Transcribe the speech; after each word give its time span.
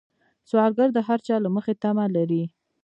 سوالګر 0.49 0.89
د 0.93 0.99
هر 1.07 1.19
چا 1.27 1.35
له 1.43 1.49
مخې 1.55 1.73
تمه 1.81 2.05
لري 2.15 2.43